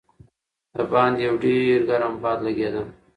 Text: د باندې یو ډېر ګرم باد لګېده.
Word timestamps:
د 0.75 0.77
باندې 0.91 1.19
یو 1.27 1.35
ډېر 1.45 1.79
ګرم 1.89 2.13
باد 2.23 2.39
لګېده. 2.45 2.83